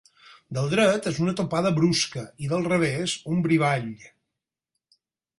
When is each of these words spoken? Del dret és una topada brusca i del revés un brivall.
Del 0.57 0.69
dret 0.69 1.09
és 1.09 1.17
una 1.25 1.33
topada 1.41 1.71
brusca 1.75 2.23
i 2.45 2.49
del 2.53 2.65
revés 2.71 3.13
un 3.35 3.43
brivall. 3.49 3.91